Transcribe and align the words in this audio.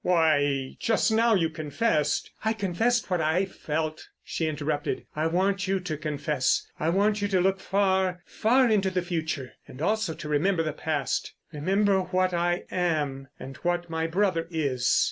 "Why, 0.03 0.77
just 0.79 1.11
now 1.11 1.35
you 1.35 1.51
confessed——" 1.51 2.31
"I 2.43 2.53
confessed 2.53 3.11
what 3.11 3.21
I 3.21 3.45
felt," 3.45 4.07
she 4.23 4.47
interrupted. 4.47 5.05
"I 5.15 5.27
want 5.27 5.67
you 5.67 5.79
to 5.79 5.95
confess. 5.95 6.65
I 6.79 6.89
want 6.89 7.21
you 7.21 7.27
to 7.27 7.39
look 7.39 7.59
far, 7.59 8.23
far 8.25 8.67
into 8.67 8.89
the 8.89 9.03
future... 9.03 9.53
and 9.67 9.79
also 9.79 10.15
to 10.15 10.27
remember 10.27 10.63
the 10.63 10.73
past. 10.73 11.33
Remember 11.51 11.99
what 12.01 12.33
I 12.33 12.63
am—and 12.71 13.57
what 13.57 13.91
my 13.91 14.07
brother 14.07 14.47
is." 14.49 14.89